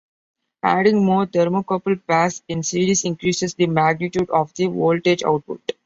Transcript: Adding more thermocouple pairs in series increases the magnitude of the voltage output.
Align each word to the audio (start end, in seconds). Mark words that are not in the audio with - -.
Adding 0.63 1.05
more 1.05 1.27
thermocouple 1.27 1.95
pairs 2.07 2.41
in 2.47 2.63
series 2.63 3.05
increases 3.05 3.53
the 3.53 3.67
magnitude 3.67 4.31
of 4.31 4.51
the 4.55 4.65
voltage 4.65 5.21
output. 5.23 5.73